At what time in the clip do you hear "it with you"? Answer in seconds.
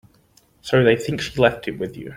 1.67-2.09